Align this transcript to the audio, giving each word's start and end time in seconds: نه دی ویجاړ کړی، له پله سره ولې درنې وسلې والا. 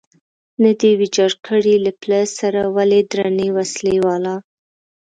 نه 0.61 0.71
دی 0.79 0.91
ویجاړ 0.99 1.31
کړی، 1.47 1.75
له 1.85 1.91
پله 2.01 2.21
سره 2.39 2.61
ولې 2.75 3.01
درنې 3.11 3.47
وسلې 3.57 3.97
والا. 4.05 4.35